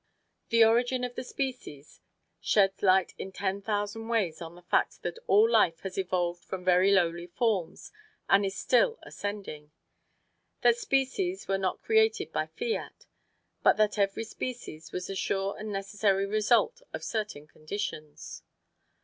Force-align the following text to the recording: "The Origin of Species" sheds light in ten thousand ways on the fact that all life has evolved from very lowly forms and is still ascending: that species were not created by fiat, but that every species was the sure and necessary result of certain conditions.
"The 0.49 0.65
Origin 0.65 1.03
of 1.03 1.13
Species" 1.23 2.01
sheds 2.39 2.81
light 2.81 3.13
in 3.19 3.31
ten 3.31 3.61
thousand 3.61 4.07
ways 4.07 4.41
on 4.41 4.55
the 4.55 4.63
fact 4.63 5.03
that 5.03 5.19
all 5.27 5.47
life 5.47 5.81
has 5.81 5.95
evolved 5.95 6.43
from 6.43 6.65
very 6.65 6.91
lowly 6.91 7.27
forms 7.27 7.91
and 8.27 8.43
is 8.43 8.57
still 8.57 8.97
ascending: 9.03 9.69
that 10.61 10.77
species 10.77 11.47
were 11.47 11.59
not 11.59 11.83
created 11.83 12.31
by 12.33 12.47
fiat, 12.47 13.05
but 13.61 13.77
that 13.77 13.99
every 13.99 14.23
species 14.23 14.91
was 14.91 15.05
the 15.05 15.15
sure 15.15 15.55
and 15.59 15.71
necessary 15.71 16.25
result 16.25 16.81
of 16.93 17.03
certain 17.03 17.45
conditions. 17.45 18.41